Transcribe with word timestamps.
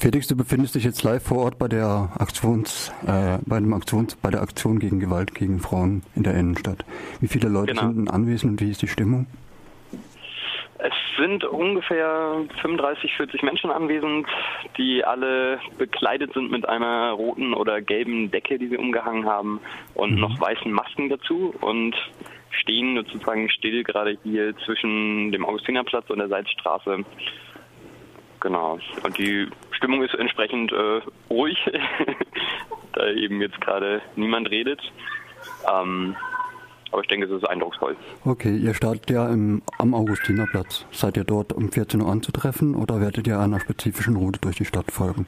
Felix, 0.00 0.26
du 0.28 0.34
befindest 0.34 0.74
dich 0.74 0.84
jetzt 0.84 1.02
live 1.02 1.22
vor 1.22 1.44
Ort 1.44 1.58
bei 1.58 1.68
der 1.68 2.08
Aktions, 2.18 2.90
äh, 3.06 3.36
bei 3.44 3.60
dem 3.60 3.74
Aktions, 3.74 4.16
bei 4.16 4.30
der 4.30 4.40
Aktion 4.40 4.78
gegen 4.78 4.98
Gewalt 4.98 5.34
gegen 5.34 5.60
Frauen 5.60 6.02
in 6.16 6.22
der 6.22 6.32
Innenstadt. 6.36 6.86
Wie 7.20 7.28
viele 7.28 7.50
Leute 7.50 7.74
genau. 7.74 7.92
sind 7.92 8.10
anwesend 8.10 8.52
und 8.52 8.60
wie 8.62 8.70
ist 8.70 8.80
die 8.80 8.88
Stimmung? 8.88 9.26
Es 10.78 10.94
sind 11.18 11.44
ungefähr 11.44 12.46
35, 12.62 13.14
40 13.14 13.42
Menschen 13.42 13.70
anwesend, 13.70 14.26
die 14.78 15.04
alle 15.04 15.60
bekleidet 15.76 16.32
sind 16.32 16.50
mit 16.50 16.66
einer 16.66 17.10
roten 17.10 17.52
oder 17.52 17.82
gelben 17.82 18.30
Decke, 18.30 18.58
die 18.58 18.68
sie 18.68 18.78
umgehangen 18.78 19.26
haben 19.26 19.60
und 19.92 20.14
mhm. 20.14 20.20
noch 20.20 20.40
weißen 20.40 20.72
Masken 20.72 21.10
dazu 21.10 21.54
und 21.60 21.94
stehen 22.62 22.96
sozusagen 22.96 23.50
still 23.50 23.84
gerade 23.84 24.16
hier 24.22 24.56
zwischen 24.64 25.30
dem 25.30 25.44
Augustinerplatz 25.44 26.08
und 26.08 26.20
der 26.20 26.28
Salzstraße. 26.28 27.04
Genau. 28.40 28.78
Und 29.04 29.18
die 29.18 29.46
Stimmung 29.80 30.02
ist 30.02 30.14
entsprechend 30.14 30.72
äh, 30.72 31.00
ruhig, 31.30 31.56
da 32.92 33.08
eben 33.08 33.40
jetzt 33.40 33.58
gerade 33.62 34.02
niemand 34.14 34.50
redet. 34.50 34.80
Ähm, 35.72 36.14
aber 36.92 37.00
ich 37.00 37.08
denke, 37.08 37.26
es 37.26 37.32
ist 37.32 37.48
eindrucksvoll. 37.48 37.96
Okay, 38.26 38.54
ihr 38.54 38.74
startet 38.74 39.08
ja 39.08 39.26
im, 39.28 39.62
am 39.78 39.94
Augustinerplatz. 39.94 40.84
Seid 40.90 41.16
ihr 41.16 41.24
dort 41.24 41.54
um 41.54 41.72
14 41.72 42.02
Uhr 42.02 42.10
anzutreffen 42.10 42.74
oder 42.74 43.00
werdet 43.00 43.26
ihr 43.26 43.38
einer 43.38 43.58
spezifischen 43.58 44.16
Route 44.16 44.38
durch 44.40 44.56
die 44.56 44.66
Stadt 44.66 44.90
folgen? 44.90 45.26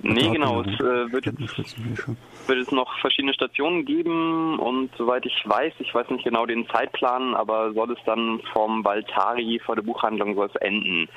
Nee, 0.00 0.30
genau. 0.30 0.62
Es 0.62 0.80
äh, 0.80 1.12
wird, 1.12 1.26
jetzt, 1.26 1.38
wird 1.38 2.58
es 2.58 2.72
noch 2.72 2.98
verschiedene 2.98 3.34
Stationen 3.34 3.84
geben 3.84 4.58
und 4.58 4.90
soweit 4.98 5.24
ich 5.26 5.44
weiß, 5.46 5.74
ich 5.78 5.94
weiß 5.94 6.10
nicht 6.10 6.24
genau 6.24 6.44
den 6.44 6.66
Zeitplan, 6.70 7.34
aber 7.34 7.72
soll 7.72 7.92
es 7.92 7.98
dann 8.04 8.40
vom 8.52 8.84
Valtari 8.84 9.60
vor 9.64 9.76
der 9.76 9.82
Buchhandlung 9.82 10.34
soll 10.34 10.48
es 10.52 10.56
enden. 10.56 11.08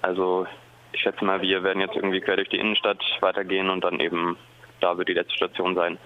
Also 0.00 0.46
ich 0.92 1.00
schätze 1.00 1.24
mal, 1.24 1.42
wir 1.42 1.62
werden 1.62 1.80
jetzt 1.80 1.96
irgendwie 1.96 2.20
quer 2.20 2.36
durch 2.36 2.48
die 2.48 2.58
Innenstadt 2.58 3.02
weitergehen 3.20 3.70
und 3.70 3.84
dann 3.84 4.00
eben 4.00 4.36
da 4.80 4.96
wird 4.96 5.08
die 5.08 5.14
letzte 5.14 5.34
Station 5.34 5.74
sein. 5.74 5.98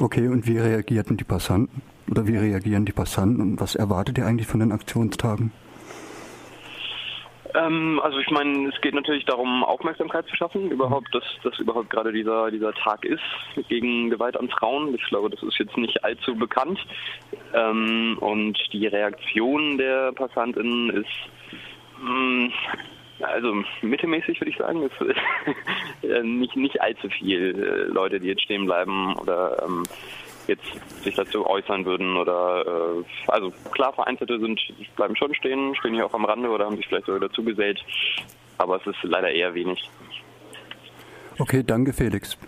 Okay, 0.00 0.28
und 0.28 0.46
wie 0.46 0.58
reagierten 0.58 1.16
die 1.16 1.24
Passanten? 1.24 1.82
Oder 2.10 2.26
wie 2.26 2.36
reagieren 2.36 2.84
die 2.84 2.92
Passanten 2.92 3.40
und 3.40 3.60
was 3.60 3.74
erwartet 3.74 4.18
ihr 4.18 4.26
eigentlich 4.26 4.46
von 4.46 4.60
den 4.60 4.72
Aktionstagen? 4.72 5.52
Ähm, 7.54 8.00
also 8.02 8.18
ich 8.18 8.30
meine, 8.30 8.68
es 8.68 8.80
geht 8.80 8.94
natürlich 8.94 9.24
darum, 9.24 9.64
Aufmerksamkeit 9.64 10.26
zu 10.26 10.36
schaffen, 10.36 10.70
überhaupt, 10.70 11.14
dass 11.14 11.24
das 11.42 11.58
überhaupt 11.58 11.90
gerade 11.90 12.12
dieser, 12.12 12.50
dieser 12.50 12.72
Tag 12.74 13.04
ist 13.04 13.22
gegen 13.68 14.10
Gewalt 14.10 14.36
an 14.36 14.48
Frauen. 14.50 14.94
Ich 14.94 15.04
glaube, 15.04 15.30
das 15.30 15.42
ist 15.42 15.58
jetzt 15.58 15.76
nicht 15.76 16.04
allzu 16.04 16.34
bekannt. 16.34 16.78
Ähm, 17.54 18.18
und 18.20 18.58
die 18.72 18.86
Reaktion 18.86 19.78
der 19.78 20.12
PassantInnen 20.12 20.90
ist 20.90 21.06
mh, 22.02 22.10
mm, 22.10 22.52
also 23.36 23.62
mittelmäßig 23.82 24.40
würde 24.40 24.50
ich 24.50 24.56
sagen. 24.56 24.82
Es 24.82 25.06
ist 25.06 26.08
äh, 26.10 26.22
nicht, 26.22 26.56
nicht 26.56 26.80
allzu 26.80 27.08
viel 27.08 27.54
äh, 27.54 27.92
Leute, 27.92 28.18
die 28.18 28.28
jetzt 28.28 28.42
stehen 28.42 28.66
bleiben 28.66 29.14
oder 29.16 29.62
ähm, 29.64 29.84
jetzt 30.46 30.64
sich 31.02 31.14
dazu 31.14 31.46
äußern 31.46 31.84
würden 31.84 32.16
oder 32.16 32.64
äh, 32.66 33.30
also 33.30 33.52
klar 33.72 33.92
vereinzelte 33.92 34.38
sind 34.38 34.60
bleiben 34.96 35.16
schon 35.16 35.34
stehen, 35.34 35.74
stehen 35.76 35.94
hier 35.94 36.06
auch 36.06 36.14
am 36.14 36.24
Rande 36.24 36.48
oder 36.48 36.66
haben 36.66 36.76
sich 36.76 36.86
vielleicht 36.86 37.06
sogar 37.06 37.20
dazu 37.20 37.42
gesellt, 37.42 37.84
aber 38.58 38.76
es 38.76 38.86
ist 38.86 39.02
leider 39.02 39.30
eher 39.30 39.54
wenig. 39.54 39.90
Okay, 41.38 41.62
danke 41.62 41.92
Felix. 41.92 42.38